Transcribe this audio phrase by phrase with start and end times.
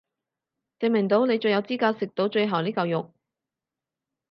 [0.79, 3.13] 證明到你最有資格食到最後呢嚿肉